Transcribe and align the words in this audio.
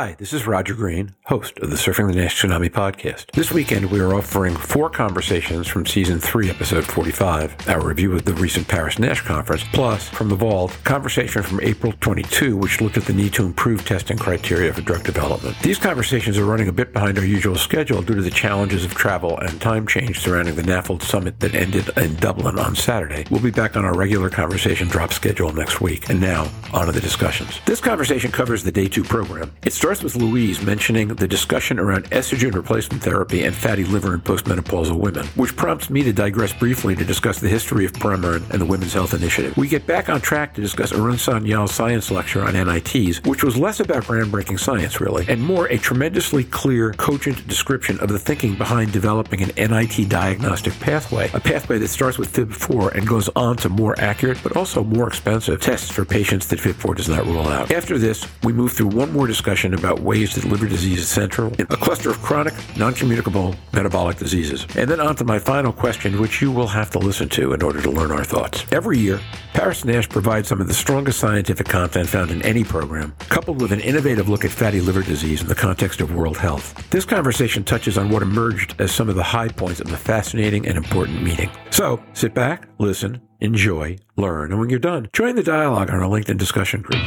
Hi, 0.00 0.16
this 0.18 0.32
is 0.32 0.46
Roger 0.46 0.72
Green, 0.72 1.14
host 1.26 1.58
of 1.58 1.68
the 1.68 1.76
Surfing 1.76 2.06
the 2.06 2.14
Nash 2.14 2.40
Tsunami 2.40 2.70
podcast. 2.70 3.30
This 3.32 3.52
weekend, 3.52 3.90
we 3.90 4.00
are 4.00 4.14
offering 4.14 4.56
four 4.56 4.88
conversations 4.88 5.68
from 5.68 5.84
season 5.84 6.18
three, 6.18 6.48
episode 6.48 6.86
45, 6.86 7.68
our 7.68 7.86
review 7.86 8.14
of 8.14 8.24
the 8.24 8.32
recent 8.32 8.66
Paris 8.66 8.98
Nash 8.98 9.20
conference, 9.20 9.62
plus 9.74 10.08
from 10.08 10.30
the 10.30 10.34
vault, 10.34 10.74
conversation 10.84 11.42
from 11.42 11.60
April 11.60 11.92
22, 12.00 12.56
which 12.56 12.80
looked 12.80 12.96
at 12.96 13.04
the 13.04 13.12
need 13.12 13.34
to 13.34 13.44
improve 13.44 13.84
testing 13.84 14.16
criteria 14.16 14.72
for 14.72 14.80
drug 14.80 15.04
development. 15.04 15.54
These 15.58 15.76
conversations 15.76 16.38
are 16.38 16.46
running 16.46 16.68
a 16.68 16.72
bit 16.72 16.94
behind 16.94 17.18
our 17.18 17.24
usual 17.26 17.56
schedule 17.56 18.00
due 18.00 18.14
to 18.14 18.22
the 18.22 18.30
challenges 18.30 18.86
of 18.86 18.94
travel 18.94 19.38
and 19.40 19.60
time 19.60 19.86
change 19.86 20.20
surrounding 20.20 20.54
the 20.54 20.62
NAFLD 20.62 21.02
summit 21.02 21.38
that 21.40 21.54
ended 21.54 21.90
in 21.98 22.14
Dublin 22.14 22.58
on 22.58 22.74
Saturday. 22.74 23.26
We'll 23.30 23.42
be 23.42 23.50
back 23.50 23.76
on 23.76 23.84
our 23.84 23.94
regular 23.94 24.30
conversation 24.30 24.88
drop 24.88 25.12
schedule 25.12 25.52
next 25.52 25.82
week. 25.82 26.08
And 26.08 26.22
now, 26.22 26.50
on 26.72 26.86
to 26.86 26.92
the 26.92 27.02
discussions. 27.02 27.60
This 27.66 27.82
conversation 27.82 28.32
covers 28.32 28.62
the 28.62 28.72
day 28.72 28.88
two 28.88 29.04
program. 29.04 29.52
It's 29.62 29.76
starts 29.89 29.89
with 29.90 30.14
Louise 30.14 30.62
mentioning 30.62 31.08
the 31.08 31.26
discussion 31.26 31.80
around 31.80 32.04
estrogen 32.10 32.54
replacement 32.54 33.02
therapy 33.02 33.42
and 33.42 33.52
fatty 33.52 33.82
liver 33.82 34.14
in 34.14 34.20
postmenopausal 34.20 34.96
women, 34.96 35.26
which 35.34 35.56
prompts 35.56 35.90
me 35.90 36.04
to 36.04 36.12
digress 36.12 36.52
briefly 36.52 36.94
to 36.94 37.04
discuss 37.04 37.40
the 37.40 37.48
history 37.48 37.84
of 37.84 37.92
Premarin 37.92 38.48
and 38.50 38.60
the 38.60 38.64
Women's 38.64 38.92
Health 38.92 39.14
Initiative. 39.14 39.56
We 39.56 39.66
get 39.66 39.88
back 39.88 40.08
on 40.08 40.20
track 40.20 40.54
to 40.54 40.60
discuss 40.60 40.92
Arun 40.92 41.16
Sanyal's 41.16 41.74
science 41.74 42.08
lecture 42.12 42.44
on 42.44 42.52
NITs, 42.52 43.24
which 43.24 43.42
was 43.42 43.56
less 43.56 43.80
about 43.80 44.04
groundbreaking 44.04 44.60
science, 44.60 45.00
really, 45.00 45.26
and 45.28 45.42
more 45.42 45.66
a 45.66 45.76
tremendously 45.76 46.44
clear, 46.44 46.92
cogent 46.92 47.48
description 47.48 47.98
of 47.98 48.10
the 48.10 48.18
thinking 48.18 48.54
behind 48.54 48.92
developing 48.92 49.42
an 49.42 49.50
NIT 49.56 50.08
diagnostic 50.08 50.78
pathway, 50.78 51.28
a 51.34 51.40
pathway 51.40 51.78
that 51.78 51.88
starts 51.88 52.16
with 52.16 52.32
FIB4 52.32 52.94
and 52.94 53.08
goes 53.08 53.28
on 53.34 53.56
to 53.56 53.68
more 53.68 53.98
accurate 53.98 54.38
but 54.44 54.56
also 54.56 54.84
more 54.84 55.08
expensive 55.08 55.60
tests 55.60 55.90
for 55.90 56.04
patients 56.04 56.46
that 56.46 56.60
FIB4 56.60 56.96
does 56.96 57.08
not 57.08 57.26
rule 57.26 57.48
out. 57.48 57.72
After 57.72 57.98
this, 57.98 58.24
we 58.44 58.52
move 58.52 58.72
through 58.72 58.86
one 58.86 59.10
more 59.12 59.26
discussion 59.26 59.74
about 59.80 60.00
ways 60.00 60.34
that 60.34 60.44
liver 60.44 60.68
disease 60.68 61.00
is 61.00 61.08
central 61.08 61.52
a 61.58 61.76
cluster 61.76 62.10
of 62.10 62.20
chronic, 62.22 62.54
non 62.76 62.94
communicable 62.94 63.54
metabolic 63.72 64.16
diseases. 64.16 64.66
And 64.76 64.88
then 64.88 65.00
on 65.00 65.16
to 65.16 65.24
my 65.24 65.38
final 65.38 65.72
question, 65.72 66.20
which 66.20 66.40
you 66.40 66.52
will 66.52 66.66
have 66.68 66.90
to 66.90 66.98
listen 66.98 67.28
to 67.30 67.52
in 67.52 67.62
order 67.62 67.82
to 67.82 67.90
learn 67.90 68.12
our 68.12 68.24
thoughts. 68.24 68.64
Every 68.70 68.98
year, 68.98 69.20
Paris 69.52 69.84
Nash 69.84 70.08
provides 70.08 70.48
some 70.48 70.60
of 70.60 70.68
the 70.68 70.74
strongest 70.74 71.18
scientific 71.18 71.66
content 71.66 72.08
found 72.08 72.30
in 72.30 72.42
any 72.42 72.64
program, 72.64 73.14
coupled 73.28 73.60
with 73.60 73.72
an 73.72 73.80
innovative 73.80 74.28
look 74.28 74.44
at 74.44 74.50
fatty 74.50 74.80
liver 74.80 75.02
disease 75.02 75.40
in 75.42 75.48
the 75.48 75.54
context 75.54 76.00
of 76.00 76.14
world 76.14 76.36
health. 76.36 76.88
This 76.90 77.04
conversation 77.04 77.64
touches 77.64 77.98
on 77.98 78.10
what 78.10 78.22
emerged 78.22 78.80
as 78.80 78.92
some 78.92 79.08
of 79.08 79.16
the 79.16 79.22
high 79.22 79.48
points 79.48 79.80
of 79.80 79.88
the 79.88 79.96
fascinating 79.96 80.66
and 80.66 80.76
important 80.76 81.22
meeting. 81.22 81.50
So 81.70 82.02
sit 82.12 82.34
back, 82.34 82.68
listen, 82.78 83.20
enjoy, 83.40 83.98
learn, 84.16 84.52
and 84.52 84.60
when 84.60 84.70
you're 84.70 84.78
done, 84.78 85.08
join 85.12 85.34
the 85.36 85.42
dialogue 85.42 85.90
on 85.90 86.00
our 86.00 86.08
LinkedIn 86.08 86.38
discussion 86.38 86.82
group. 86.82 87.02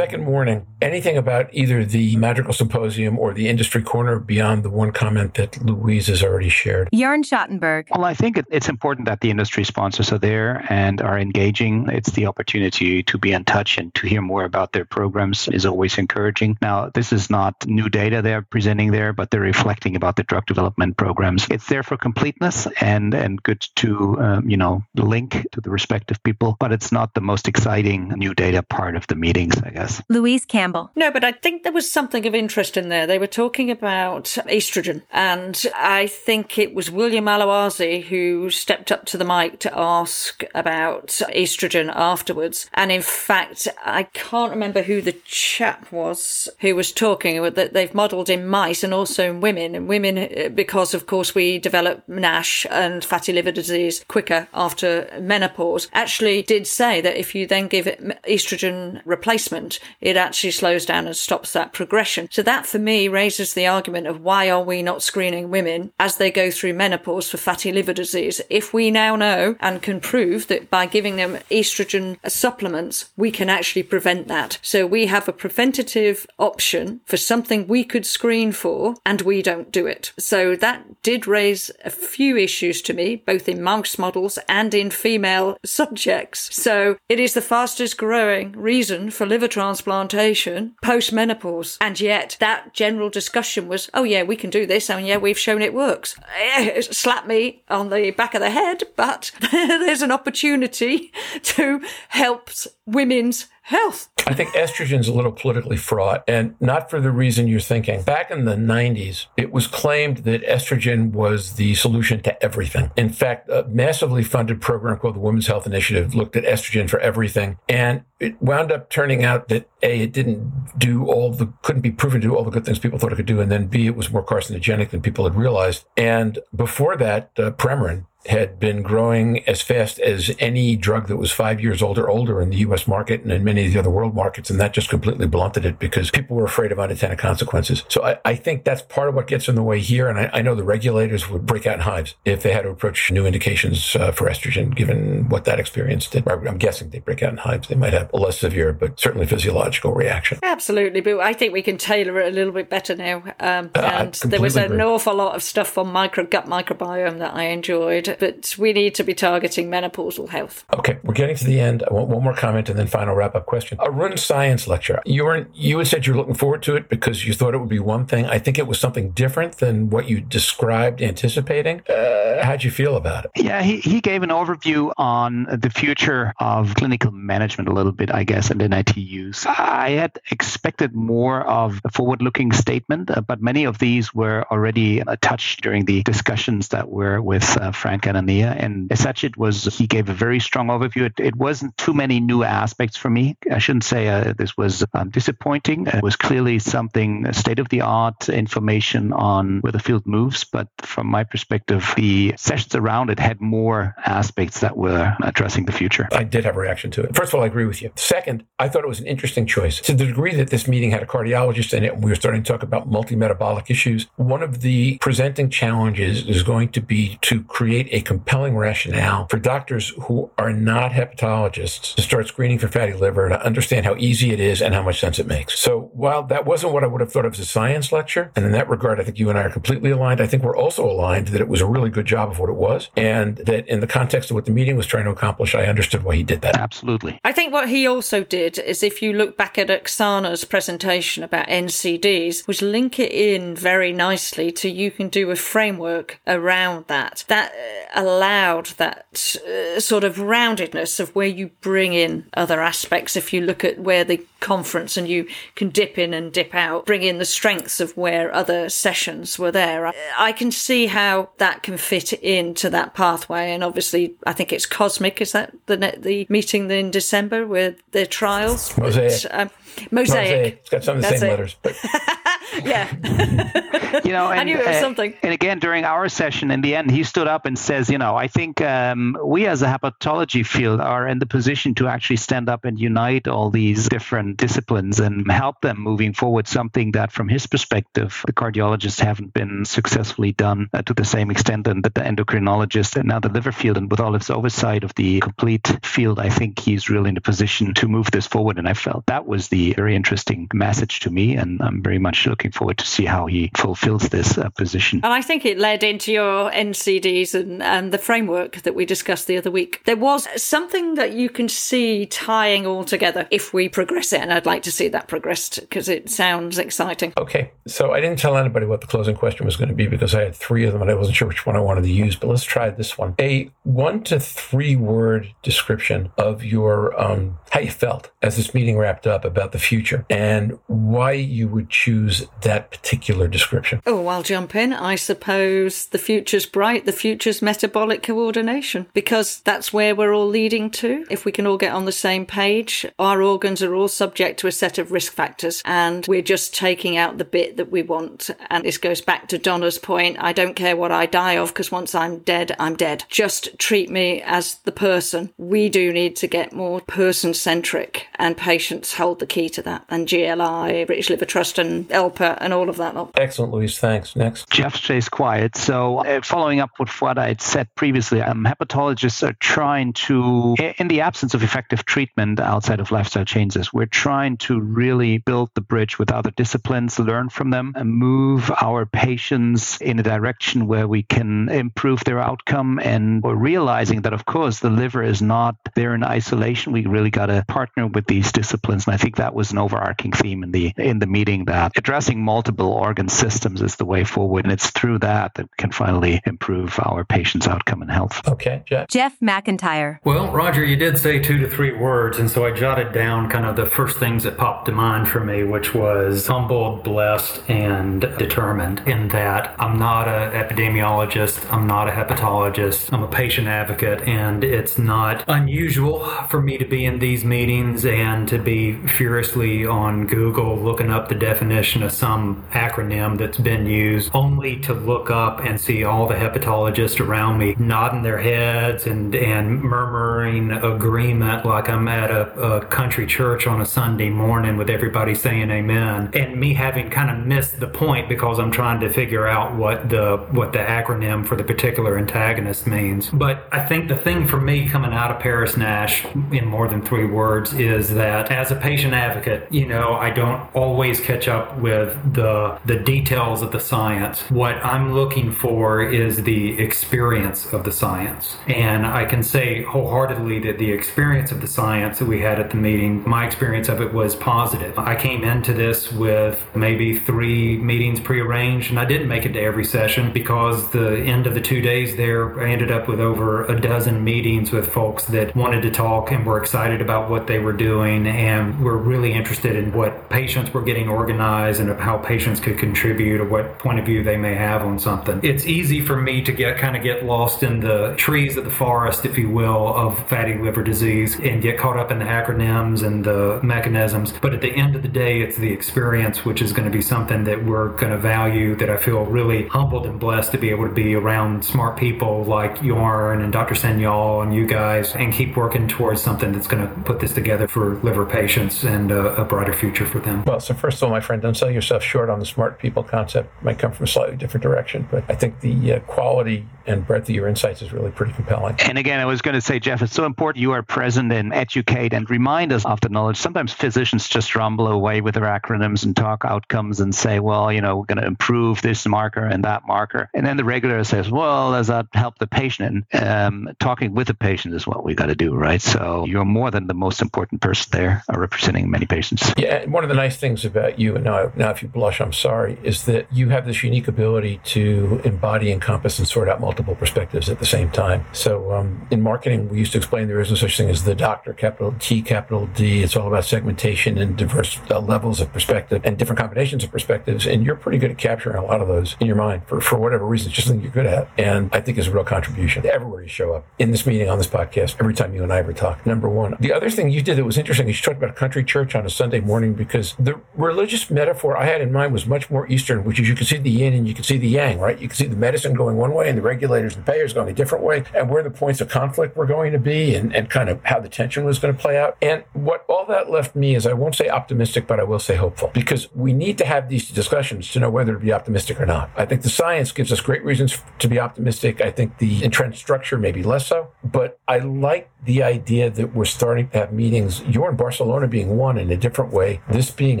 Second 0.08 0.24
warning 0.24 0.66
anything 0.80 1.18
about 1.18 1.52
either 1.52 1.84
the 1.84 2.16
Madrigal 2.16 2.54
Symposium 2.54 3.18
or 3.18 3.34
the 3.34 3.46
industry 3.46 3.82
corner 3.82 4.18
beyond 4.18 4.62
the 4.62 4.70
one 4.70 4.90
comment 4.92 5.34
that 5.34 5.62
Louise 5.62 6.06
has 6.06 6.22
already 6.22 6.48
shared? 6.48 6.88
Jörn 6.94 7.22
Schattenberg. 7.22 7.88
Well, 7.90 8.04
I 8.04 8.14
think 8.14 8.40
it's 8.50 8.70
important 8.70 9.06
that 9.06 9.20
the 9.20 9.30
industry 9.30 9.64
sponsors 9.64 10.12
are 10.12 10.18
there 10.18 10.64
and 10.70 11.02
are 11.02 11.18
engaging. 11.18 11.88
It's 11.90 12.12
the 12.12 12.26
opportunity 12.26 13.02
to 13.02 13.18
be 13.18 13.32
in 13.32 13.44
touch 13.44 13.76
and 13.76 13.94
to 13.96 14.06
hear 14.06 14.22
more 14.22 14.44
about 14.44 14.72
their 14.72 14.86
programs 14.86 15.48
is 15.48 15.66
always 15.66 15.98
encouraging. 15.98 16.56
Now, 16.62 16.90
this 16.94 17.12
is 17.12 17.28
not 17.28 17.66
new 17.66 17.88
data 17.90 18.22
they're 18.22 18.42
presenting 18.42 18.92
there, 18.92 19.12
but 19.12 19.30
they're 19.30 19.40
reflecting 19.40 19.94
about 19.94 20.16
the 20.16 20.22
drug 20.22 20.46
development 20.46 20.96
programs. 20.96 21.46
It's 21.50 21.66
there 21.68 21.82
for 21.82 21.98
completeness 21.98 22.66
and 22.80 23.12
and 23.14 23.42
good 23.42 23.60
to 23.76 24.18
um, 24.20 24.48
you 24.48 24.56
know 24.56 24.84
link 24.94 25.46
to 25.52 25.60
the 25.60 25.70
respective 25.70 26.22
people, 26.22 26.56
but 26.58 26.72
it's 26.72 26.92
not 26.92 27.14
the 27.14 27.20
most 27.20 27.48
exciting 27.48 28.08
new 28.16 28.32
data 28.34 28.62
part 28.62 28.96
of 28.96 29.06
the 29.08 29.14
meetings, 29.14 29.60
I 29.62 29.70
guess. 29.70 29.97
Louise 30.08 30.44
Campbell. 30.44 30.90
No, 30.96 31.10
but 31.10 31.24
I 31.24 31.32
think 31.32 31.62
there 31.62 31.72
was 31.72 31.90
something 31.90 32.26
of 32.26 32.34
interest 32.34 32.76
in 32.76 32.88
there. 32.88 33.06
They 33.06 33.18
were 33.18 33.26
talking 33.26 33.70
about 33.70 34.24
estrogen, 34.24 35.02
and 35.10 35.64
I 35.74 36.06
think 36.06 36.58
it 36.58 36.74
was 36.74 36.90
William 36.90 37.26
Alazawi 37.26 38.04
who 38.04 38.50
stepped 38.50 38.92
up 38.92 39.04
to 39.06 39.18
the 39.18 39.24
mic 39.24 39.58
to 39.60 39.78
ask 39.78 40.44
about 40.54 41.08
estrogen 41.32 41.92
afterwards. 41.94 42.68
And 42.74 42.90
in 42.92 43.02
fact, 43.02 43.68
I 43.84 44.04
can't 44.04 44.50
remember 44.50 44.82
who 44.82 45.00
the 45.00 45.16
chap 45.24 45.90
was 45.92 46.48
who 46.60 46.74
was 46.74 46.92
talking 46.92 47.42
that 47.42 47.72
they've 47.72 47.94
modelled 47.94 48.30
in 48.30 48.46
mice 48.46 48.82
and 48.82 48.94
also 48.94 49.30
in 49.30 49.40
women. 49.40 49.74
And 49.74 49.88
women, 49.88 50.18
uh, 50.18 50.48
because 50.48 50.94
of 50.94 51.06
course 51.06 51.34
we 51.34 51.58
develop 51.58 52.08
NASH 52.08 52.66
and 52.70 53.04
fatty 53.04 53.32
liver 53.32 53.52
disease 53.52 54.04
quicker 54.08 54.48
after 54.52 55.08
menopause, 55.20 55.88
actually 55.92 56.42
did 56.42 56.66
say 56.66 57.00
that 57.00 57.16
if 57.16 57.34
you 57.34 57.46
then 57.46 57.68
give 57.68 57.86
estrogen 58.26 59.00
replacement, 59.04 59.78
it 60.00 60.16
actually 60.16 60.50
slows 60.50 60.86
down 60.86 61.06
and 61.06 61.16
stops 61.16 61.52
that 61.52 61.72
progression. 61.72 62.28
So 62.30 62.42
that 62.42 62.66
for 62.66 62.78
me 62.78 63.08
raises 63.08 63.54
the 63.54 63.66
argument 63.66 64.06
of 64.06 64.20
why 64.20 64.50
are 64.50 64.62
we 64.62 64.82
not 64.82 65.02
screening 65.02 65.50
women 65.50 65.92
as 65.98 66.16
they 66.16 66.30
go 66.30 66.50
through 66.50 66.74
menopause 66.74 67.30
for 67.30 67.36
fatty 67.36 67.72
liver 67.72 67.92
disease? 67.92 68.40
If 68.50 68.72
we 68.72 68.90
now 68.90 69.16
know 69.16 69.56
and 69.60 69.82
can 69.82 70.00
prove 70.00 70.48
that 70.48 70.70
by 70.70 70.86
giving 70.86 71.16
them 71.16 71.38
estrogen 71.50 72.18
supplements, 72.30 73.10
we 73.16 73.30
can 73.30 73.48
actually 73.48 73.82
prevent 73.82 74.28
that. 74.28 74.58
So 74.62 74.86
we 74.86 75.06
have 75.06 75.28
a 75.28 75.32
preventative 75.32 76.26
option 76.38 77.00
for 77.04 77.16
something 77.16 77.66
we 77.66 77.84
could 77.84 78.06
screen 78.06 78.52
for 78.52 78.94
and 79.04 79.22
we 79.22 79.42
don't 79.42 79.72
do 79.72 79.86
it. 79.86 80.12
So 80.18 80.54
that 80.56 81.02
did 81.02 81.26
raise 81.26 81.70
a 81.84 81.90
few 81.90 82.36
issues 82.36 82.82
to 82.82 82.94
me, 82.94 83.16
both 83.16 83.48
in 83.48 83.62
mouse 83.62 83.98
models 83.98 84.38
and 84.48 84.74
in 84.74 84.90
female 84.90 85.58
subjects. 85.64 86.54
So 86.54 86.98
it 87.08 87.18
is 87.18 87.34
the 87.34 87.40
fastest 87.40 87.96
growing 87.98 88.52
reason 88.52 89.10
for 89.10 89.26
liver 89.26 89.48
transplant 89.48 89.77
transplantation 89.78 90.74
post 90.82 91.12
menopause. 91.12 91.78
And 91.80 92.00
yet 92.00 92.36
that 92.40 92.74
general 92.74 93.10
discussion 93.10 93.68
was, 93.68 93.88
oh 93.94 94.02
yeah, 94.02 94.22
we 94.24 94.36
can 94.36 94.50
do 94.50 94.66
this. 94.66 94.90
And 94.90 95.06
yeah, 95.06 95.16
we've 95.18 95.38
shown 95.38 95.62
it 95.62 95.72
works. 95.74 96.16
Eh, 96.40 96.80
Slap 96.80 97.26
me 97.26 97.62
on 97.68 97.90
the 97.90 98.10
back 98.10 98.34
of 98.34 98.40
the 98.40 98.50
head, 98.50 98.82
but 98.96 99.30
there's 99.50 100.02
an 100.02 100.10
opportunity 100.10 101.12
to 101.42 101.80
help 102.08 102.50
women's 102.86 103.46
health. 103.68 104.08
I 104.26 104.32
think 104.32 104.50
estrogen's 104.50 105.08
a 105.08 105.12
little 105.12 105.32
politically 105.32 105.76
fraught 105.76 106.24
and 106.26 106.54
not 106.58 106.88
for 106.88 107.00
the 107.00 107.10
reason 107.10 107.48
you're 107.48 107.60
thinking. 107.60 108.02
Back 108.02 108.30
in 108.30 108.46
the 108.46 108.56
90s, 108.56 109.26
it 109.36 109.52
was 109.52 109.66
claimed 109.66 110.18
that 110.18 110.42
estrogen 110.44 111.12
was 111.12 111.54
the 111.54 111.74
solution 111.74 112.20
to 112.22 112.42
everything. 112.42 112.90
In 112.96 113.10
fact, 113.10 113.50
a 113.50 113.64
massively 113.68 114.22
funded 114.22 114.62
program 114.62 114.98
called 114.98 115.16
the 115.16 115.20
Women's 115.20 115.46
Health 115.46 115.66
Initiative 115.66 116.14
looked 116.14 116.34
at 116.34 116.44
estrogen 116.44 116.88
for 116.88 116.98
everything. 117.00 117.58
And 117.68 118.04
it 118.18 118.40
wound 118.42 118.72
up 118.72 118.88
turning 118.88 119.22
out 119.22 119.48
that 119.48 119.68
A, 119.82 120.00
it 120.00 120.12
didn't 120.12 120.78
do 120.78 121.06
all 121.06 121.30
the, 121.30 121.52
couldn't 121.62 121.82
be 121.82 121.90
proven 121.90 122.22
to 122.22 122.28
do 122.28 122.34
all 122.34 122.44
the 122.44 122.50
good 122.50 122.64
things 122.64 122.78
people 122.78 122.98
thought 122.98 123.12
it 123.12 123.16
could 123.16 123.26
do. 123.26 123.40
And 123.40 123.52
then 123.52 123.66
B, 123.66 123.86
it 123.86 123.96
was 123.96 124.10
more 124.10 124.24
carcinogenic 124.24 124.90
than 124.90 125.02
people 125.02 125.24
had 125.24 125.36
realized. 125.36 125.84
And 125.96 126.38
before 126.56 126.96
that, 126.96 127.32
uh, 127.36 127.50
Premarin 127.50 128.06
had 128.28 128.60
been 128.60 128.82
growing 128.82 129.46
as 129.48 129.62
fast 129.62 129.98
as 130.00 130.34
any 130.38 130.76
drug 130.76 131.08
that 131.08 131.16
was 131.16 131.32
five 131.32 131.60
years 131.60 131.82
old 131.82 131.98
or 131.98 132.08
older 132.08 132.40
in 132.40 132.50
the 132.50 132.58
US 132.58 132.86
market 132.86 133.22
and 133.22 133.32
in 133.32 133.42
many 133.42 133.66
of 133.66 133.72
the 133.72 133.78
other 133.78 133.90
world 133.90 134.14
markets. 134.14 134.50
And 134.50 134.60
that 134.60 134.72
just 134.72 134.88
completely 134.88 135.26
blunted 135.26 135.64
it 135.64 135.78
because 135.78 136.10
people 136.10 136.36
were 136.36 136.44
afraid 136.44 136.70
of 136.70 136.78
unintended 136.78 137.18
consequences. 137.18 137.84
So 137.88 138.04
I, 138.04 138.18
I 138.24 138.34
think 138.34 138.64
that's 138.64 138.82
part 138.82 139.08
of 139.08 139.14
what 139.14 139.26
gets 139.26 139.48
in 139.48 139.54
the 139.54 139.62
way 139.62 139.80
here. 139.80 140.08
And 140.08 140.18
I, 140.18 140.30
I, 140.34 140.42
know 140.42 140.54
the 140.54 140.64
regulators 140.64 141.28
would 141.30 141.46
break 141.46 141.66
out 141.66 141.74
in 141.74 141.80
hives 141.80 142.14
if 142.24 142.42
they 142.42 142.52
had 142.52 142.62
to 142.62 142.70
approach 142.70 143.10
new 143.10 143.26
indications 143.26 143.96
uh, 143.96 144.12
for 144.12 144.28
estrogen, 144.28 144.74
given 144.74 145.28
what 145.28 145.44
that 145.46 145.58
experience 145.58 146.06
did. 146.08 146.28
I'm 146.28 146.58
guessing 146.58 146.90
they 146.90 147.00
break 147.00 147.22
out 147.22 147.32
in 147.32 147.38
hives. 147.38 147.68
They 147.68 147.74
might 147.74 147.92
have 147.92 148.10
a 148.12 148.16
less 148.18 148.38
severe, 148.38 148.72
but 148.72 149.00
certainly 149.00 149.26
physiological 149.26 149.92
reaction. 149.92 150.38
Absolutely. 150.42 151.00
But 151.00 151.20
I 151.20 151.32
think 151.32 151.52
we 151.52 151.62
can 151.62 151.78
tailor 151.78 152.20
it 152.20 152.28
a 152.28 152.36
little 152.36 152.52
bit 152.52 152.68
better 152.68 152.94
now. 152.94 153.22
Um, 153.40 153.70
uh, 153.74 153.80
and 153.80 154.14
there 154.14 154.40
was 154.40 154.56
an 154.56 154.72
agree. 154.72 154.82
awful 154.82 155.14
lot 155.14 155.34
of 155.34 155.42
stuff 155.42 155.78
on 155.78 155.88
micro 155.88 156.24
gut 156.24 156.46
microbiome 156.46 157.18
that 157.18 157.34
I 157.34 157.44
enjoyed 157.44 158.17
but 158.18 158.54
we 158.58 158.72
need 158.72 158.94
to 158.96 159.04
be 159.04 159.14
targeting 159.14 159.70
menopausal 159.70 160.28
health. 160.28 160.64
Okay, 160.72 160.98
we're 161.02 161.14
getting 161.14 161.36
to 161.36 161.44
the 161.44 161.60
end. 161.60 161.82
I 161.88 161.92
want 161.92 162.08
one 162.08 162.22
more 162.22 162.34
comment 162.34 162.68
and 162.68 162.78
then 162.78 162.86
final 162.86 163.14
wrap 163.14 163.34
up 163.34 163.46
question. 163.46 163.78
Arun 163.80 164.16
science 164.16 164.66
lecture. 164.66 165.00
You 165.04 165.24
were 165.24 165.48
you 165.54 165.78
had 165.78 165.86
said 165.86 166.06
you 166.06 166.12
were 166.12 166.18
looking 166.18 166.34
forward 166.34 166.62
to 166.64 166.76
it 166.76 166.88
because 166.88 167.26
you 167.26 167.32
thought 167.32 167.54
it 167.54 167.58
would 167.58 167.68
be 167.68 167.78
one 167.78 168.06
thing. 168.06 168.26
I 168.26 168.38
think 168.38 168.58
it 168.58 168.66
was 168.66 168.78
something 168.78 169.10
different 169.10 169.58
than 169.58 169.90
what 169.90 170.08
you 170.08 170.20
described 170.20 171.02
anticipating. 171.02 171.82
Uh, 171.88 172.44
how'd 172.44 172.64
you 172.64 172.70
feel 172.70 172.96
about 172.96 173.26
it? 173.26 173.30
Yeah, 173.36 173.62
he, 173.62 173.78
he 173.78 174.00
gave 174.00 174.22
an 174.22 174.30
overview 174.30 174.92
on 174.96 175.44
the 175.44 175.70
future 175.70 176.34
of 176.38 176.74
clinical 176.74 177.10
management 177.10 177.68
a 177.68 177.72
little 177.72 177.92
bit, 177.92 178.12
I 178.12 178.24
guess, 178.24 178.50
and 178.50 178.60
NIT 178.60 178.96
use. 178.96 179.46
I 179.46 179.90
had 179.90 180.18
expected 180.30 180.94
more 180.94 181.42
of 181.42 181.80
a 181.84 181.90
forward 181.90 182.22
looking 182.22 182.52
statement, 182.52 183.10
uh, 183.10 183.20
but 183.20 183.40
many 183.40 183.64
of 183.64 183.78
these 183.78 184.14
were 184.14 184.44
already 184.50 185.02
uh, 185.02 185.16
touched 185.20 185.62
during 185.62 185.84
the 185.84 186.02
discussions 186.02 186.68
that 186.68 186.88
were 186.88 187.20
with 187.20 187.56
uh, 187.56 187.72
Frank 187.72 188.06
And 188.16 188.90
as 188.92 189.00
such, 189.00 189.24
it 189.24 189.36
was, 189.36 189.64
he 189.64 189.86
gave 189.86 190.08
a 190.08 190.14
very 190.14 190.40
strong 190.40 190.68
overview. 190.68 191.06
It, 191.06 191.14
it 191.18 191.36
wasn't 191.36 191.76
too 191.76 191.94
many 191.94 192.20
new 192.20 192.42
aspects 192.42 192.96
for 192.96 193.10
me. 193.10 193.36
I 193.50 193.58
shouldn't 193.58 193.84
say 193.84 194.08
uh, 194.08 194.34
this 194.36 194.56
was 194.56 194.84
um, 194.94 195.10
disappointing. 195.10 195.86
It 195.86 196.02
was 196.02 196.16
clearly 196.16 196.58
something 196.58 197.32
state 197.32 197.58
of 197.58 197.68
the 197.68 197.82
art 197.82 198.28
information 198.28 199.12
on 199.12 199.60
where 199.60 199.72
the 199.72 199.78
field 199.78 200.06
moves. 200.06 200.44
But 200.44 200.68
from 200.78 201.06
my 201.06 201.24
perspective, 201.24 201.92
the 201.96 202.34
sessions 202.36 202.74
around 202.74 203.10
it 203.10 203.18
had 203.18 203.40
more 203.40 203.94
aspects 204.04 204.60
that 204.60 204.76
were 204.76 205.14
addressing 205.22 205.64
the 205.66 205.72
future. 205.72 206.08
I 206.12 206.24
did 206.24 206.44
have 206.44 206.56
a 206.56 206.60
reaction 206.60 206.90
to 206.92 207.02
it. 207.02 207.16
First 207.16 207.32
of 207.32 207.36
all, 207.36 207.44
I 207.44 207.46
agree 207.46 207.66
with 207.66 207.82
you. 207.82 207.92
Second, 207.96 208.44
I 208.58 208.68
thought 208.68 208.84
it 208.84 208.88
was 208.88 209.00
an 209.00 209.06
interesting 209.06 209.46
choice. 209.46 209.80
To 209.82 209.94
the 209.94 210.06
degree 210.06 210.34
that 210.34 210.50
this 210.50 210.68
meeting 210.68 210.90
had 210.90 211.02
a 211.02 211.06
cardiologist 211.06 211.74
in 211.74 211.84
it, 211.84 211.94
and 211.94 212.04
we 212.04 212.10
were 212.10 212.16
starting 212.16 212.42
to 212.42 212.52
talk 212.52 212.62
about 212.62 212.88
multi-metabolic 212.88 213.70
issues, 213.70 214.06
one 214.16 214.42
of 214.42 214.60
the 214.60 214.98
presenting 214.98 215.50
challenges 215.50 216.26
is 216.26 216.42
going 216.42 216.70
to 216.70 216.80
be 216.80 217.18
to 217.22 217.42
create 217.44 217.87
a 217.90 218.00
compelling 218.00 218.56
rationale 218.56 219.26
for 219.28 219.38
doctors 219.38 219.90
who 220.02 220.30
are 220.38 220.52
not 220.52 220.92
hepatologists 220.92 221.94
to 221.94 222.02
start 222.02 222.28
screening 222.28 222.58
for 222.58 222.68
fatty 222.68 222.92
liver 222.92 223.28
to 223.28 223.44
understand 223.44 223.86
how 223.86 223.94
easy 223.96 224.32
it 224.32 224.40
is 224.40 224.62
and 224.62 224.74
how 224.74 224.82
much 224.82 225.00
sense 225.00 225.18
it 225.18 225.26
makes. 225.26 225.58
So 225.58 225.90
while 225.92 226.22
that 226.24 226.46
wasn't 226.46 226.72
what 226.72 226.84
I 226.84 226.86
would 226.86 227.00
have 227.00 227.12
thought 227.12 227.26
of 227.26 227.34
as 227.34 227.40
a 227.40 227.44
science 227.44 227.92
lecture, 227.92 228.32
and 228.36 228.44
in 228.44 228.52
that 228.52 228.68
regard, 228.68 229.00
I 229.00 229.04
think 229.04 229.18
you 229.18 229.28
and 229.30 229.38
I 229.38 229.42
are 229.42 229.50
completely 229.50 229.90
aligned. 229.90 230.20
I 230.20 230.26
think 230.26 230.42
we're 230.42 230.56
also 230.56 230.88
aligned 230.88 231.28
that 231.28 231.40
it 231.40 231.48
was 231.48 231.60
a 231.60 231.66
really 231.66 231.90
good 231.90 232.06
job 232.06 232.30
of 232.30 232.38
what 232.38 232.48
it 232.48 232.56
was, 232.56 232.90
and 232.96 233.36
that 233.38 233.66
in 233.68 233.80
the 233.80 233.86
context 233.86 234.30
of 234.30 234.34
what 234.34 234.44
the 234.44 234.50
meeting 234.52 234.76
was 234.76 234.86
trying 234.86 235.04
to 235.04 235.10
accomplish, 235.10 235.54
I 235.54 235.66
understood 235.66 236.04
why 236.04 236.16
he 236.16 236.22
did 236.22 236.40
that. 236.42 236.56
Absolutely. 236.56 237.20
I 237.24 237.32
think 237.32 237.52
what 237.52 237.68
he 237.68 237.86
also 237.86 238.24
did 238.24 238.58
is 238.58 238.82
if 238.82 239.02
you 239.02 239.12
look 239.12 239.36
back 239.36 239.58
at 239.58 239.68
Oksana's 239.68 240.44
presentation 240.44 241.22
about 241.22 241.46
NCDs, 241.48 242.46
was 242.46 242.62
link 242.62 242.98
it 242.98 243.12
in 243.12 243.54
very 243.54 243.92
nicely 243.92 244.50
to 244.52 244.70
you 244.70 244.90
can 244.90 245.08
do 245.08 245.30
a 245.30 245.36
framework 245.36 246.20
around 246.26 246.86
that. 246.88 247.24
That 247.28 247.52
uh, 247.52 247.77
allowed 247.94 248.66
that 248.76 249.36
uh, 249.46 249.80
sort 249.80 250.04
of 250.04 250.16
roundedness 250.16 251.00
of 251.00 251.14
where 251.14 251.26
you 251.26 251.50
bring 251.60 251.92
in 251.92 252.26
other 252.34 252.60
aspects. 252.60 253.16
If 253.16 253.32
you 253.32 253.40
look 253.40 253.64
at 253.64 253.78
where 253.78 254.04
the 254.04 254.24
conference 254.40 254.96
and 254.96 255.08
you 255.08 255.26
can 255.54 255.70
dip 255.70 255.98
in 255.98 256.14
and 256.14 256.32
dip 256.32 256.54
out, 256.54 256.86
bring 256.86 257.02
in 257.02 257.18
the 257.18 257.24
strengths 257.24 257.80
of 257.80 257.96
where 257.96 258.32
other 258.32 258.68
sessions 258.68 259.38
were 259.38 259.50
there. 259.50 259.92
I 260.16 260.32
can 260.32 260.50
see 260.52 260.86
how 260.86 261.30
that 261.38 261.62
can 261.62 261.76
fit 261.76 262.12
into 262.12 262.70
that 262.70 262.94
pathway. 262.94 263.52
And 263.52 263.64
obviously, 263.64 264.14
I 264.26 264.32
think 264.32 264.52
it's 264.52 264.66
cosmic. 264.66 265.20
Is 265.20 265.32
that 265.32 265.54
the 265.66 265.76
the 265.98 266.26
meeting 266.28 266.70
in 266.70 266.90
December 266.90 267.46
with 267.46 267.76
the 267.92 268.06
trials? 268.06 268.76
Mosaic. 268.78 269.22
But, 269.22 269.40
um, 269.40 269.50
mosaic. 269.90 269.92
Mosaic. 269.92 270.58
It's 270.60 270.70
got 270.70 270.84
some 270.84 270.96
of 270.96 271.02
the 271.02 271.08
That's 271.08 271.20
same 271.20 271.30
it. 271.30 271.32
letters, 271.32 271.56
but 271.62 271.76
Yeah. 272.64 272.90
you 274.04 274.12
know, 274.12 274.30
and, 274.30 274.40
I 274.40 274.44
knew 274.44 274.56
it 274.56 274.66
was 274.66 274.76
uh, 274.76 274.80
something. 274.80 275.14
And 275.22 275.32
again, 275.32 275.58
during 275.58 275.84
our 275.84 276.08
session, 276.08 276.50
in 276.50 276.60
the 276.60 276.74
end, 276.74 276.90
he 276.90 277.04
stood 277.04 277.26
up 277.26 277.46
and 277.46 277.58
says, 277.58 277.90
you 277.90 277.98
know, 277.98 278.16
I 278.16 278.28
think 278.28 278.60
um, 278.60 279.16
we 279.24 279.46
as 279.46 279.62
a 279.62 279.66
hepatology 279.66 280.44
field 280.44 280.80
are 280.80 281.06
in 281.06 281.18
the 281.18 281.26
position 281.26 281.74
to 281.76 281.88
actually 281.88 282.16
stand 282.16 282.48
up 282.48 282.64
and 282.64 282.78
unite 282.78 283.28
all 283.28 283.50
these 283.50 283.88
different 283.88 284.36
disciplines 284.36 285.00
and 285.00 285.30
help 285.30 285.60
them 285.60 285.80
moving 285.80 286.12
forward. 286.12 286.48
Something 286.48 286.92
that, 286.92 287.12
from 287.12 287.28
his 287.28 287.46
perspective, 287.46 288.22
the 288.26 288.32
cardiologists 288.32 289.00
haven't 289.00 289.32
been 289.32 289.64
successfully 289.64 290.32
done 290.32 290.68
uh, 290.72 290.82
to 290.82 290.94
the 290.94 291.04
same 291.04 291.30
extent, 291.30 291.66
and 291.66 291.84
that 291.84 291.94
the 291.94 292.02
endocrinologists 292.02 292.96
and 292.96 293.08
now 293.08 293.20
the 293.20 293.28
liver 293.28 293.52
field, 293.52 293.76
and 293.76 293.90
with 293.90 294.00
all 294.00 294.14
its 294.14 294.30
oversight 294.30 294.84
of 294.84 294.94
the 294.94 295.20
complete 295.20 295.66
field, 295.84 296.18
I 296.18 296.28
think 296.28 296.58
he's 296.58 296.88
really 296.88 297.10
in 297.10 297.16
a 297.16 297.20
position 297.20 297.74
to 297.74 297.88
move 297.88 298.10
this 298.10 298.26
forward. 298.26 298.58
And 298.58 298.68
I 298.68 298.74
felt 298.74 299.06
that 299.06 299.26
was 299.26 299.48
the 299.48 299.57
very 299.76 299.94
interesting 299.94 300.48
message 300.52 301.00
to 301.00 301.10
me, 301.10 301.36
and 301.36 301.60
I'm 301.62 301.82
very 301.82 301.98
much 301.98 302.26
looking 302.26 302.52
forward 302.52 302.78
to 302.78 302.86
see 302.86 303.04
how 303.04 303.26
he 303.26 303.50
fulfills 303.56 304.08
this 304.08 304.38
uh, 304.38 304.48
position. 304.50 305.00
And 305.02 305.12
I 305.12 305.22
think 305.22 305.44
it 305.44 305.58
led 305.58 305.82
into 305.82 306.12
your 306.12 306.50
NCDs 306.50 307.34
and, 307.34 307.62
and 307.62 307.92
the 307.92 307.98
framework 307.98 308.62
that 308.62 308.74
we 308.74 308.84
discussed 308.84 309.26
the 309.26 309.36
other 309.36 309.50
week. 309.50 309.82
There 309.84 309.96
was 309.96 310.28
something 310.40 310.94
that 310.94 311.12
you 311.12 311.28
can 311.28 311.48
see 311.48 312.06
tying 312.06 312.66
all 312.66 312.84
together 312.84 313.26
if 313.30 313.52
we 313.52 313.68
progress 313.68 314.12
it. 314.12 314.20
And 314.20 314.32
I'd 314.32 314.46
like 314.46 314.62
to 314.64 314.72
see 314.72 314.88
that 314.88 315.08
progressed 315.08 315.60
because 315.60 315.88
it 315.88 316.10
sounds 316.10 316.58
exciting. 316.58 317.12
Okay, 317.16 317.52
so 317.66 317.92
I 317.92 318.00
didn't 318.00 318.18
tell 318.18 318.36
anybody 318.36 318.66
what 318.66 318.80
the 318.80 318.86
closing 318.86 319.16
question 319.16 319.46
was 319.46 319.56
going 319.56 319.68
to 319.68 319.74
be 319.74 319.86
because 319.86 320.14
I 320.14 320.22
had 320.22 320.34
three 320.34 320.64
of 320.64 320.72
them 320.72 320.82
and 320.82 320.90
I 320.90 320.94
wasn't 320.94 321.16
sure 321.16 321.28
which 321.28 321.46
one 321.46 321.56
I 321.56 321.60
wanted 321.60 321.82
to 321.82 321.92
use. 321.92 322.16
But 322.16 322.28
let's 322.28 322.44
try 322.44 322.70
this 322.70 322.96
one: 322.96 323.14
a 323.18 323.50
one 323.64 324.02
to 324.04 324.20
three 324.20 324.76
word 324.76 325.32
description 325.42 326.10
of 326.16 326.44
your 326.44 326.98
um, 327.00 327.38
how 327.50 327.60
you 327.60 327.70
felt 327.70 328.10
as 328.22 328.36
this 328.36 328.54
meeting 328.54 328.78
wrapped 328.78 329.06
up 329.06 329.24
about 329.24 329.47
the 329.52 329.58
future 329.58 330.04
and 330.10 330.58
why 330.66 331.12
you 331.12 331.48
would 331.48 331.70
choose 331.70 332.26
that 332.42 332.70
particular 332.70 333.28
description. 333.28 333.80
Oh, 333.86 334.06
I'll 334.06 334.22
jump 334.22 334.54
in. 334.54 334.72
I 334.72 334.94
suppose 334.94 335.86
the 335.86 335.98
future's 335.98 336.46
bright, 336.46 336.84
the 336.84 336.92
future's 336.92 337.42
metabolic 337.42 338.02
coordination, 338.02 338.86
because 338.94 339.40
that's 339.40 339.72
where 339.72 339.94
we're 339.94 340.14
all 340.14 340.28
leading 340.28 340.70
to. 340.70 341.06
If 341.10 341.24
we 341.24 341.32
can 341.32 341.46
all 341.46 341.58
get 341.58 341.72
on 341.72 341.84
the 341.84 341.92
same 341.92 342.26
page, 342.26 342.86
our 342.98 343.22
organs 343.22 343.62
are 343.62 343.74
all 343.74 343.88
subject 343.88 344.40
to 344.40 344.46
a 344.46 344.52
set 344.52 344.78
of 344.78 344.92
risk 344.92 345.12
factors, 345.12 345.62
and 345.64 346.06
we're 346.06 346.22
just 346.22 346.54
taking 346.54 346.96
out 346.96 347.18
the 347.18 347.24
bit 347.24 347.56
that 347.56 347.70
we 347.70 347.82
want. 347.82 348.30
And 348.50 348.64
this 348.64 348.78
goes 348.78 349.00
back 349.00 349.28
to 349.28 349.38
Donna's 349.38 349.78
point 349.78 350.16
I 350.20 350.32
don't 350.32 350.54
care 350.54 350.76
what 350.76 350.92
I 350.92 351.06
die 351.06 351.36
of, 351.36 351.48
because 351.48 351.70
once 351.70 351.94
I'm 351.94 352.18
dead, 352.18 352.54
I'm 352.58 352.76
dead. 352.76 353.04
Just 353.08 353.58
treat 353.58 353.90
me 353.90 354.22
as 354.22 354.56
the 354.64 354.72
person. 354.72 355.32
We 355.36 355.68
do 355.68 355.92
need 355.92 356.16
to 356.16 356.26
get 356.26 356.52
more 356.52 356.80
person 356.80 357.34
centric, 357.34 358.06
and 358.16 358.36
patients 358.36 358.94
hold 358.94 359.20
the 359.20 359.26
key 359.26 359.37
to 359.46 359.62
that. 359.62 359.84
And 359.88 360.08
GLI, 360.08 360.84
British 360.86 361.10
Liver 361.10 361.26
Trust, 361.26 361.58
and 361.58 361.86
ELPA, 361.90 362.38
and 362.40 362.52
all 362.52 362.68
of 362.68 362.78
that 362.78 362.94
lot. 362.94 363.10
Excellent, 363.16 363.52
Louise. 363.52 363.78
Thanks. 363.78 364.16
Next. 364.16 364.48
Jeff 364.50 364.74
stays 364.74 365.08
quiet. 365.08 365.56
So, 365.56 365.98
uh, 365.98 366.22
following 366.22 366.60
up 366.60 366.70
with 366.80 366.88
what 367.00 367.18
I 367.18 367.28
had 367.28 367.42
said 367.42 367.68
previously, 367.74 368.22
um, 368.22 368.44
hepatologists 368.44 369.22
are 369.28 369.34
trying 369.34 369.92
to, 369.92 370.56
in 370.78 370.88
the 370.88 371.02
absence 371.02 371.34
of 371.34 371.42
effective 371.42 371.84
treatment 371.84 372.40
outside 372.40 372.80
of 372.80 372.90
lifestyle 372.90 373.24
changes, 373.24 373.72
we're 373.72 373.86
trying 373.86 374.38
to 374.38 374.58
really 374.60 375.18
build 375.18 375.50
the 375.54 375.60
bridge 375.60 375.98
with 375.98 376.10
other 376.10 376.30
disciplines, 376.30 376.98
learn 376.98 377.28
from 377.28 377.50
them, 377.50 377.72
and 377.76 377.90
move 377.90 378.50
our 378.62 378.86
patients 378.86 379.80
in 379.80 379.98
a 379.98 380.02
direction 380.02 380.66
where 380.66 380.88
we 380.88 381.02
can 381.02 381.48
improve 381.48 382.02
their 382.04 382.20
outcome. 382.20 382.78
And 382.82 383.22
we're 383.22 383.34
realizing 383.34 384.02
that, 384.02 384.12
of 384.12 384.24
course, 384.24 384.60
the 384.60 384.70
liver 384.70 385.02
is 385.02 385.20
not 385.20 385.56
there 385.74 385.94
in 385.94 386.02
isolation. 386.02 386.72
We 386.72 386.86
really 386.86 387.10
got 387.10 387.26
to 387.26 387.44
partner 387.46 387.86
with 387.86 388.06
these 388.06 388.32
disciplines, 388.32 388.86
and 388.86 388.94
I 388.94 388.96
think 388.96 389.16
that 389.16 389.27
was 389.34 389.52
an 389.52 389.58
overarching 389.58 390.12
theme 390.12 390.42
in 390.42 390.52
the 390.52 390.72
in 390.76 390.98
the 390.98 391.06
meeting 391.06 391.46
that 391.46 391.72
addressing 391.76 392.22
multiple 392.22 392.72
organ 392.72 393.08
systems 393.08 393.62
is 393.62 393.76
the 393.76 393.84
way 393.84 394.04
forward, 394.04 394.44
and 394.44 394.52
it's 394.52 394.70
through 394.70 394.98
that 395.00 395.34
that 395.34 395.44
we 395.44 395.54
can 395.56 395.72
finally 395.72 396.20
improve 396.26 396.78
our 396.80 397.04
patients' 397.04 397.46
outcome 397.46 397.82
and 397.82 397.90
health. 397.90 398.26
Okay, 398.26 398.62
Jeff. 398.66 398.88
Jeff 398.88 399.18
McIntyre. 399.20 399.98
Well, 400.04 400.30
Roger, 400.32 400.64
you 400.64 400.76
did 400.76 400.98
say 400.98 401.18
two 401.18 401.38
to 401.38 401.48
three 401.48 401.72
words, 401.72 402.18
and 402.18 402.30
so 402.30 402.44
I 402.44 402.52
jotted 402.52 402.92
down 402.92 403.28
kind 403.28 403.46
of 403.46 403.56
the 403.56 403.66
first 403.66 403.98
things 403.98 404.24
that 404.24 404.36
popped 404.36 404.66
to 404.66 404.72
mind 404.72 405.08
for 405.08 405.20
me, 405.20 405.44
which 405.44 405.74
was 405.74 406.26
humbled, 406.26 406.84
blessed, 406.84 407.42
and 407.48 408.00
determined. 408.18 408.80
In 408.86 409.08
that 409.08 409.54
I'm 409.58 409.78
not 409.78 410.08
an 410.08 410.32
epidemiologist, 410.32 411.50
I'm 411.52 411.66
not 411.66 411.88
a 411.88 411.92
hepatologist, 411.92 412.92
I'm 412.92 413.02
a 413.02 413.08
patient 413.08 413.48
advocate, 413.48 414.02
and 414.02 414.44
it's 414.44 414.78
not 414.78 415.24
unusual 415.28 416.04
for 416.28 416.40
me 416.40 416.58
to 416.58 416.64
be 416.64 416.84
in 416.84 416.98
these 416.98 417.24
meetings 417.24 417.84
and 417.84 418.28
to 418.28 418.38
be 418.38 418.72
furiously 419.18 419.66
on 419.66 420.06
Google 420.06 420.56
looking 420.56 420.90
up 420.90 421.08
the 421.08 421.14
definition 421.14 421.82
of 421.82 421.90
some 421.90 422.44
acronym 422.52 423.18
that's 423.18 423.38
been 423.38 423.66
used, 423.66 424.12
only 424.14 424.60
to 424.60 424.72
look 424.72 425.10
up 425.10 425.40
and 425.40 425.60
see 425.60 425.82
all 425.82 426.06
the 426.06 426.14
hepatologists 426.14 427.04
around 427.04 427.36
me 427.36 427.56
nodding 427.58 428.02
their 428.02 428.18
heads 428.18 428.86
and 428.86 429.16
and 429.16 429.60
murmuring 429.60 430.52
agreement 430.52 431.44
like 431.44 431.68
I'm 431.68 431.88
at 431.88 432.12
a, 432.12 432.30
a 432.40 432.64
country 432.66 433.06
church 433.08 433.48
on 433.48 433.60
a 433.60 433.66
Sunday 433.66 434.08
morning 434.08 434.56
with 434.56 434.70
everybody 434.70 435.16
saying 435.16 435.50
amen, 435.50 436.10
and 436.14 436.38
me 436.38 436.54
having 436.54 436.88
kind 436.88 437.10
of 437.10 437.26
missed 437.26 437.58
the 437.58 437.66
point 437.66 438.08
because 438.08 438.38
I'm 438.38 438.52
trying 438.52 438.78
to 438.80 438.88
figure 438.88 439.26
out 439.26 439.56
what 439.56 439.88
the 439.88 440.18
what 440.30 440.52
the 440.52 440.60
acronym 440.60 441.26
for 441.26 441.34
the 441.34 441.44
particular 441.44 441.98
antagonist 441.98 442.68
means. 442.68 443.10
But 443.10 443.48
I 443.50 443.66
think 443.66 443.88
the 443.88 443.96
thing 443.96 444.28
for 444.28 444.40
me 444.40 444.68
coming 444.68 444.92
out 444.92 445.10
of 445.10 445.18
Paris 445.18 445.56
Nash 445.56 446.04
in 446.30 446.46
more 446.46 446.68
than 446.68 446.82
three 446.82 447.06
words 447.06 447.52
is 447.52 447.92
that 447.94 448.30
as 448.30 448.52
a 448.52 448.56
patient 448.56 448.94
advocate, 448.98 449.50
you 449.52 449.66
know, 449.66 449.94
I 449.94 450.10
don't 450.10 450.40
always 450.54 451.00
catch 451.00 451.28
up 451.28 451.56
with 451.58 451.88
the 452.14 452.58
the 452.66 452.76
details 452.76 453.42
of 453.42 453.52
the 453.52 453.60
science. 453.60 454.20
What 454.30 454.56
I'm 454.64 454.92
looking 454.92 455.32
for 455.32 455.82
is 455.82 456.22
the 456.24 456.58
experience 456.60 457.52
of 457.52 457.64
the 457.64 457.72
science. 457.72 458.36
And 458.46 458.86
I 458.86 459.04
can 459.04 459.22
say 459.22 459.62
wholeheartedly 459.62 460.40
that 460.40 460.58
the 460.58 460.70
experience 460.70 461.30
of 461.30 461.40
the 461.40 461.46
science 461.46 461.98
that 461.98 462.08
we 462.08 462.20
had 462.20 462.40
at 462.40 462.50
the 462.50 462.56
meeting, 462.56 463.08
my 463.08 463.26
experience 463.26 463.68
of 463.68 463.80
it 463.80 463.92
was 463.92 464.16
positive. 464.16 464.78
I 464.78 464.94
came 464.96 465.22
into 465.24 465.52
this 465.52 465.92
with 465.92 466.44
maybe 466.54 466.98
three 466.98 467.58
meetings 467.58 468.00
prearranged, 468.00 468.70
and 468.70 468.78
I 468.78 468.84
didn't 468.84 469.08
make 469.08 469.24
it 469.24 469.32
to 469.34 469.40
every 469.40 469.64
session 469.64 470.12
because 470.12 470.70
the 470.70 470.98
end 470.98 471.26
of 471.26 471.34
the 471.34 471.40
two 471.40 471.60
days 471.60 471.96
there, 471.96 472.40
I 472.40 472.50
ended 472.50 472.70
up 472.70 472.88
with 472.88 473.00
over 473.00 473.44
a 473.44 473.60
dozen 473.60 474.02
meetings 474.02 474.50
with 474.50 474.72
folks 474.72 475.04
that 475.06 475.34
wanted 475.36 475.62
to 475.62 475.70
talk 475.70 476.10
and 476.10 476.26
were 476.26 476.38
excited 476.38 476.80
about 476.80 477.10
what 477.10 477.26
they 477.26 477.38
were 477.38 477.52
doing 477.52 478.06
and 478.06 478.60
were 478.60 478.78
really 478.88 479.12
interested 479.12 479.54
in 479.54 479.72
what 479.72 480.08
patients 480.08 480.52
were 480.52 480.62
getting 480.62 480.88
organized 480.88 481.60
and 481.60 481.78
how 481.78 481.98
patients 481.98 482.40
could 482.40 482.58
contribute 482.58 483.20
or 483.20 483.26
what 483.26 483.58
point 483.58 483.78
of 483.78 483.84
view 483.84 484.02
they 484.02 484.16
may 484.16 484.34
have 484.34 484.62
on 484.62 484.78
something. 484.78 485.20
It's 485.22 485.46
easy 485.46 485.80
for 485.80 485.96
me 485.96 486.22
to 486.22 486.32
get 486.32 486.56
kind 486.56 486.76
of 486.76 486.82
get 486.82 487.04
lost 487.04 487.42
in 487.42 487.60
the 487.60 487.94
trees 487.96 488.36
of 488.36 488.44
the 488.44 488.50
forest, 488.50 489.04
if 489.04 489.18
you 489.18 489.28
will, 489.28 489.74
of 489.76 490.08
fatty 490.08 490.38
liver 490.38 490.62
disease 490.62 491.20
and 491.20 491.42
get 491.42 491.58
caught 491.58 491.76
up 491.76 491.90
in 491.90 491.98
the 491.98 492.04
acronyms 492.04 492.84
and 492.86 493.04
the 493.04 493.40
mechanisms. 493.42 494.12
But 494.20 494.32
at 494.34 494.40
the 494.40 494.50
end 494.50 494.74
of 494.74 494.82
the 494.82 494.88
day, 494.88 495.20
it's 495.20 495.36
the 495.36 495.52
experience, 495.52 496.24
which 496.24 496.40
is 496.40 496.52
going 496.52 496.70
to 496.70 496.76
be 496.76 496.82
something 496.82 497.24
that 497.24 497.44
we're 497.44 497.68
going 497.76 497.92
to 497.92 497.98
value 497.98 498.56
that 498.56 498.70
I 498.70 498.76
feel 498.76 499.04
really 499.04 499.46
humbled 499.48 499.86
and 499.86 500.00
blessed 500.00 500.32
to 500.32 500.38
be 500.38 500.50
able 500.50 500.66
to 500.66 500.74
be 500.74 500.94
around 500.94 501.44
smart 501.44 501.78
people 501.78 502.24
like 502.24 502.58
Jorn 502.58 503.22
and 503.22 503.32
Dr. 503.32 503.54
Sanyal 503.54 504.22
and 504.22 504.34
you 504.34 504.46
guys 504.46 504.94
and 504.94 505.12
keep 505.12 505.36
working 505.36 505.68
towards 505.68 506.00
something 506.00 506.32
that's 506.32 506.46
going 506.46 506.66
to 506.66 506.80
put 506.82 507.00
this 507.00 507.12
together 507.12 507.46
for 507.46 507.76
liver 507.76 508.06
patients 508.06 508.64
and 508.64 508.77
a, 508.90 509.14
a 509.16 509.24
brighter 509.24 509.52
future 509.52 509.86
for 509.86 509.98
them. 509.98 510.24
Well, 510.26 510.40
so 510.40 510.54
first 510.54 510.78
of 510.78 510.84
all, 510.84 510.90
my 510.90 511.00
friend, 511.00 511.20
don't 511.20 511.36
sell 511.36 511.50
yourself 511.50 511.82
short 511.82 512.08
on 512.08 512.18
the 512.20 512.26
smart 512.26 512.58
people 512.58 512.82
concept. 512.82 513.30
It 513.40 513.44
might 513.44 513.58
come 513.58 513.72
from 513.72 513.84
a 513.84 513.86
slightly 513.88 514.16
different 514.16 514.42
direction, 514.42 514.88
but 514.90 515.04
I 515.08 515.14
think 515.14 515.40
the 515.40 515.74
uh, 515.74 515.80
quality 515.80 516.46
and 516.68 516.86
breadth 516.86 517.08
of 517.08 517.14
your 517.14 517.28
insights 517.28 517.62
is 517.62 517.72
really 517.72 517.90
pretty 517.90 518.12
compelling. 518.12 518.56
And 518.60 518.78
again, 518.78 519.00
I 519.00 519.06
was 519.06 519.22
going 519.22 519.34
to 519.34 519.40
say, 519.40 519.58
Jeff, 519.58 519.82
it's 519.82 519.92
so 519.92 520.04
important 520.04 520.40
you 520.40 520.52
are 520.52 520.62
present 520.62 521.12
and 521.12 521.32
educate 521.32 521.92
and 521.92 522.08
remind 522.08 522.52
us 522.52 522.64
of 522.64 522.80
the 522.80 522.88
knowledge. 522.88 523.16
Sometimes 523.16 523.52
physicians 523.52 524.08
just 524.08 524.34
rumble 524.34 524.68
away 524.68 525.00
with 525.00 525.14
their 525.14 525.24
acronyms 525.24 525.84
and 525.84 525.96
talk 525.96 526.24
outcomes 526.24 526.80
and 526.80 526.94
say, 526.94 527.20
well, 527.20 527.52
you 527.52 527.60
know, 527.60 527.78
we're 527.78 527.84
going 527.84 527.98
to 527.98 528.06
improve 528.06 528.62
this 528.62 528.86
marker 528.86 529.24
and 529.24 529.44
that 529.44 529.66
marker. 529.66 530.10
And 530.14 530.26
then 530.26 530.36
the 530.36 530.44
regulator 530.44 530.84
says, 530.84 531.10
well, 531.10 531.52
does 531.52 531.68
that 531.68 531.86
help 531.94 532.18
the 532.18 532.26
patient? 532.26 532.86
And 532.92 533.48
um, 533.48 533.56
talking 533.58 533.94
with 533.94 534.06
the 534.06 534.14
patient 534.14 534.54
is 534.54 534.66
what 534.66 534.84
we 534.84 534.94
got 534.94 535.06
to 535.06 535.14
do, 535.14 535.34
right? 535.34 535.60
So 535.60 536.04
you're 536.06 536.24
more 536.24 536.50
than 536.50 536.66
the 536.66 536.74
most 536.74 537.02
important 537.02 537.40
person 537.40 537.70
there, 537.72 538.02
uh, 538.12 538.18
representing 538.18 538.70
many 538.70 538.86
patients. 538.86 539.32
Yeah, 539.36 539.56
and 539.56 539.72
one 539.72 539.84
of 539.84 539.88
the 539.88 539.96
nice 539.96 540.16
things 540.16 540.44
about 540.44 540.78
you, 540.78 540.94
and 540.94 541.04
now, 541.04 541.32
now 541.36 541.50
if 541.50 541.62
you 541.62 541.68
blush, 541.68 542.00
I'm 542.00 542.12
sorry, 542.12 542.58
is 542.62 542.84
that 542.84 543.12
you 543.12 543.30
have 543.30 543.46
this 543.46 543.62
unique 543.62 543.88
ability 543.88 544.40
to 544.44 545.00
embody, 545.04 545.50
encompass, 545.50 545.98
and 545.98 546.06
sort 546.06 546.28
out 546.28 546.40
multiple 546.40 546.57
perspectives 546.74 547.28
at 547.28 547.38
the 547.38 547.46
same 547.46 547.70
time. 547.70 548.04
So 548.12 548.52
um, 548.52 548.86
in 548.90 549.00
marketing, 549.00 549.48
we 549.48 549.58
used 549.58 549.72
to 549.72 549.78
explain 549.78 550.08
there 550.08 550.20
is 550.20 550.30
no 550.30 550.36
such 550.36 550.56
thing 550.56 550.70
as 550.70 550.84
the 550.84 550.94
doctor, 550.94 551.32
capital 551.32 551.74
T, 551.78 552.02
capital 552.02 552.46
D. 552.54 552.82
It's 552.82 552.96
all 552.96 553.08
about 553.08 553.24
segmentation 553.24 553.98
and 553.98 554.16
diverse 554.16 554.58
uh, 554.70 554.80
levels 554.80 555.20
of 555.20 555.32
perspective 555.32 555.82
and 555.84 555.98
different 555.98 556.18
combinations 556.18 556.64
of 556.64 556.70
perspectives. 556.70 557.26
And 557.26 557.44
you're 557.44 557.56
pretty 557.56 557.78
good 557.78 557.90
at 557.90 557.98
capturing 557.98 558.36
a 558.36 558.44
lot 558.44 558.60
of 558.60 558.68
those 558.68 558.96
in 559.00 559.06
your 559.06 559.16
mind 559.16 559.42
for, 559.46 559.60
for 559.60 559.78
whatever 559.78 560.04
reason. 560.06 560.28
It's 560.28 560.36
just 560.36 560.48
something 560.48 560.62
you're 560.62 560.72
good 560.72 560.86
at. 560.86 561.08
And 561.16 561.50
I 561.52 561.60
think 561.60 561.78
is 561.78 561.88
a 561.88 561.92
real 561.92 562.04
contribution 562.04 562.66
everywhere 562.66 563.02
you 563.02 563.08
show 563.08 563.32
up 563.34 563.46
in 563.58 563.70
this 563.70 563.86
meeting, 563.86 564.08
on 564.08 564.18
this 564.18 564.26
podcast, 564.26 564.76
every 564.80 564.94
time 564.94 565.14
you 565.14 565.22
and 565.22 565.32
I 565.32 565.38
ever 565.38 565.52
talk. 565.52 565.84
Number 565.86 566.08
one. 566.08 566.36
The 566.40 566.52
other 566.52 566.70
thing 566.70 566.90
you 566.90 567.02
did 567.02 567.16
that 567.16 567.24
was 567.24 567.38
interesting 567.38 567.68
is 567.68 567.78
you 567.78 567.82
talked 567.82 568.02
about 568.02 568.16
country 568.16 568.44
church 568.44 568.74
on 568.74 568.84
a 568.84 568.90
Sunday 568.90 569.20
morning 569.20 569.54
because 569.54 569.94
the 569.98 570.20
religious 570.34 570.90
metaphor 570.90 571.36
I 571.36 571.46
had 571.46 571.60
in 571.60 571.72
mind 571.72 571.92
was 571.92 572.06
much 572.06 572.30
more 572.30 572.46
Eastern, 572.48 572.84
which 572.84 573.00
is 573.00 573.08
you 573.08 573.14
can 573.14 573.26
see 573.26 573.38
the 573.38 573.50
yin 573.50 573.74
and 573.74 573.86
you 573.86 573.94
can 573.94 574.04
see 574.04 574.18
the 574.18 574.28
yang, 574.28 574.58
right? 574.58 574.78
You 574.78 574.88
can 574.88 574.96
see 574.96 575.06
the 575.06 575.16
medicine 575.16 575.54
going 575.54 575.76
one 575.76 575.94
way 575.94 576.08
and 576.08 576.16
the 576.16 576.22
regulators 576.48 576.76
and 576.76 576.86
payers 576.86 577.12
going 577.12 577.28
a 577.28 577.32
different 577.32 577.62
way 577.62 577.84
and 577.94 578.08
where 578.08 578.22
the 578.22 578.30
points 578.30 578.60
of 578.60 578.68
conflict 578.68 579.16
were 579.16 579.26
going 579.26 579.52
to 579.52 579.58
be 579.58 579.94
and, 579.94 580.14
and 580.14 580.30
kind 580.30 580.48
of 580.48 580.64
how 580.64 580.80
the 580.80 580.88
tension 580.88 581.24
was 581.24 581.38
going 581.38 581.54
to 581.54 581.60
play 581.60 581.76
out. 581.76 581.96
And 582.00 582.24
what 582.32 582.64
all 582.68 582.86
that 582.86 583.10
left 583.10 583.36
me 583.36 583.54
is 583.54 583.66
I 583.66 583.74
won't 583.74 583.94
say 583.94 584.08
optimistic, 584.08 584.66
but 584.66 584.80
I 584.80 584.84
will 584.84 584.98
say 584.98 585.16
hopeful 585.16 585.50
because 585.52 585.94
we 585.94 586.12
need 586.12 586.38
to 586.38 586.46
have 586.46 586.68
these 586.68 586.88
discussions 586.90 587.50
to 587.52 587.60
know 587.60 587.70
whether 587.70 587.92
to 587.92 587.98
be 587.98 588.12
optimistic 588.12 588.60
or 588.60 588.66
not. 588.66 588.90
I 588.96 589.04
think 589.04 589.22
the 589.22 589.30
science 589.30 589.72
gives 589.72 589.92
us 589.92 590.00
great 590.00 590.24
reasons 590.24 590.58
to 590.78 590.88
be 590.88 590.98
optimistic. 590.98 591.60
I 591.60 591.70
think 591.70 591.98
the 591.98 592.24
entrenched 592.24 592.58
structure 592.58 592.96
maybe 592.96 593.22
less 593.22 593.46
so, 593.46 593.72
but 593.84 594.18
I 594.26 594.38
like 594.38 594.90
the 595.04 595.22
idea 595.22 595.70
that 595.70 595.94
we're 595.94 596.06
starting 596.06 596.48
to 596.50 596.58
have 596.58 596.72
meetings, 596.72 597.22
you're 597.22 597.50
in 597.50 597.56
Barcelona 597.56 598.08
being 598.08 598.36
one 598.36 598.56
in 598.58 598.70
a 598.70 598.76
different 598.76 599.12
way, 599.12 599.40
this 599.50 599.70
being 599.70 600.00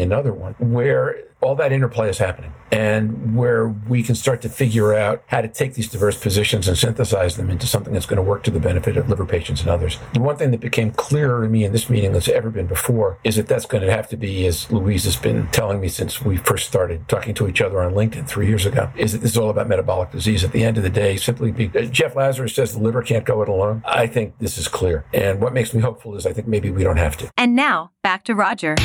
another 0.00 0.32
one, 0.32 0.54
where 0.58 1.27
all 1.40 1.54
that 1.54 1.72
interplay 1.72 2.08
is 2.08 2.18
happening 2.18 2.52
and 2.70 3.36
where 3.36 3.68
we 3.68 4.02
can 4.02 4.14
start 4.14 4.42
to 4.42 4.48
figure 4.48 4.92
out 4.94 5.22
how 5.26 5.40
to 5.40 5.48
take 5.48 5.74
these 5.74 5.88
diverse 5.88 6.20
positions 6.20 6.68
and 6.68 6.76
synthesize 6.76 7.36
them 7.36 7.48
into 7.50 7.66
something 7.66 7.94
that's 7.94 8.06
going 8.06 8.18
to 8.18 8.22
work 8.22 8.42
to 8.42 8.50
the 8.50 8.60
benefit 8.60 8.96
of 8.96 9.08
liver 9.08 9.24
patients 9.24 9.60
and 9.60 9.70
others. 9.70 9.98
The 10.14 10.20
one 10.20 10.36
thing 10.36 10.50
that 10.50 10.60
became 10.60 10.90
clearer 10.90 11.42
to 11.42 11.48
me 11.48 11.64
in 11.64 11.72
this 11.72 11.88
meeting 11.88 12.10
than 12.10 12.18
it's 12.18 12.28
ever 12.28 12.50
been 12.50 12.66
before 12.66 13.18
is 13.24 13.36
that 13.36 13.48
that's 13.48 13.66
going 13.66 13.82
to 13.84 13.90
have 13.90 14.08
to 14.08 14.16
be, 14.16 14.46
as 14.46 14.70
Louise 14.70 15.04
has 15.04 15.16
been 15.16 15.48
telling 15.48 15.80
me 15.80 15.88
since 15.88 16.22
we 16.22 16.36
first 16.36 16.66
started 16.66 17.08
talking 17.08 17.34
to 17.34 17.48
each 17.48 17.60
other 17.60 17.80
on 17.82 17.94
LinkedIn 17.94 18.28
three 18.28 18.46
years 18.46 18.66
ago, 18.66 18.90
is 18.96 19.12
that 19.12 19.18
this 19.18 19.32
is 19.32 19.38
all 19.38 19.50
about 19.50 19.68
metabolic 19.68 20.10
disease. 20.10 20.44
At 20.44 20.52
the 20.52 20.64
end 20.64 20.76
of 20.76 20.82
the 20.82 20.90
day, 20.90 21.16
simply 21.16 21.52
be, 21.52 21.70
uh, 21.74 21.82
Jeff 21.82 22.16
Lazarus 22.16 22.54
says 22.54 22.72
the 22.72 22.80
liver 22.80 23.02
can't 23.02 23.24
go 23.24 23.42
it 23.42 23.48
alone. 23.48 23.82
I 23.86 24.06
think 24.06 24.38
this 24.38 24.58
is 24.58 24.68
clear. 24.68 25.04
And 25.14 25.40
what 25.40 25.52
makes 25.54 25.72
me 25.72 25.80
hopeful 25.80 26.16
is 26.16 26.26
I 26.26 26.32
think 26.32 26.46
maybe 26.46 26.70
we 26.70 26.84
don't 26.84 26.98
have 26.98 27.16
to. 27.18 27.30
And 27.36 27.56
now, 27.56 27.92
back 28.02 28.24
to 28.24 28.34
Roger. 28.34 28.76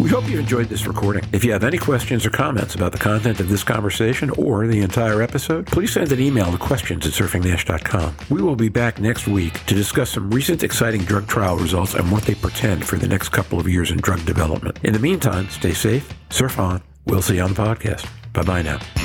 We 0.00 0.08
hope 0.08 0.28
you 0.28 0.38
enjoyed 0.38 0.68
this 0.68 0.86
recording. 0.86 1.24
If 1.32 1.44
you 1.44 1.52
have 1.52 1.64
any 1.64 1.78
questions 1.78 2.26
or 2.26 2.30
comments 2.30 2.74
about 2.74 2.92
the 2.92 2.98
content 2.98 3.40
of 3.40 3.48
this 3.48 3.64
conversation 3.64 4.30
or 4.30 4.66
the 4.66 4.80
entire 4.80 5.22
episode, 5.22 5.66
please 5.66 5.92
send 5.92 6.12
an 6.12 6.20
email 6.20 6.50
to 6.52 6.58
questions 6.58 7.06
at 7.06 7.12
surfingnash.com. 7.12 8.16
We 8.30 8.42
will 8.42 8.56
be 8.56 8.68
back 8.68 9.00
next 9.00 9.26
week 9.26 9.64
to 9.66 9.74
discuss 9.74 10.10
some 10.10 10.30
recent 10.30 10.62
exciting 10.62 11.02
drug 11.02 11.26
trial 11.26 11.56
results 11.56 11.94
and 11.94 12.10
what 12.10 12.24
they 12.24 12.34
portend 12.34 12.86
for 12.86 12.96
the 12.96 13.08
next 13.08 13.30
couple 13.30 13.58
of 13.58 13.68
years 13.68 13.90
in 13.90 13.98
drug 13.98 14.24
development. 14.24 14.78
In 14.82 14.92
the 14.92 14.98
meantime, 14.98 15.48
stay 15.48 15.72
safe, 15.72 16.12
surf 16.30 16.58
on. 16.58 16.82
We'll 17.06 17.22
see 17.22 17.36
you 17.36 17.42
on 17.42 17.54
the 17.54 17.62
podcast. 17.62 18.08
Bye 18.32 18.42
bye 18.42 18.62
now. 18.62 19.01